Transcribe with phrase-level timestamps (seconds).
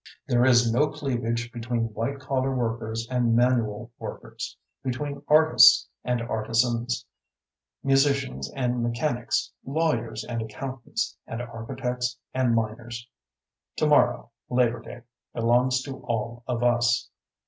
[0.27, 7.05] There is no cleavage between white collar workers and manual workers, between artists and artisans,
[7.83, 13.07] musicians and mechanics, lawyers and accountants and architects and miners.
[13.75, 15.01] Tomorrow, Labor Day,
[15.35, 17.07] belongs to all of us.